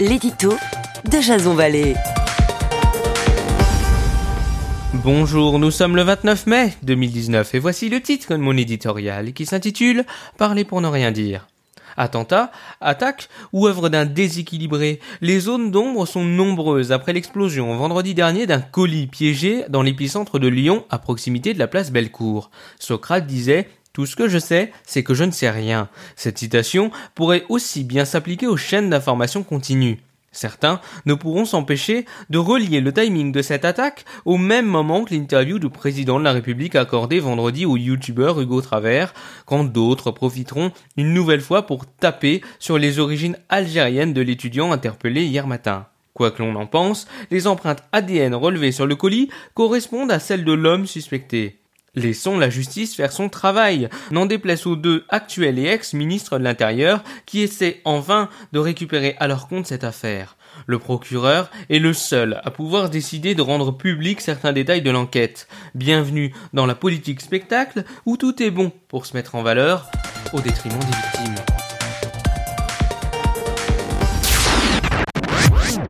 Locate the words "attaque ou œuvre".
12.80-13.90